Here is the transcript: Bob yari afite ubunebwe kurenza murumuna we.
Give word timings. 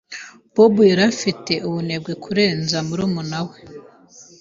Bob 0.53 0.73
yari 0.91 1.03
afite 1.13 1.53
ubunebwe 1.67 2.13
kurenza 2.23 2.77
murumuna 2.87 3.39
we. 3.47 3.57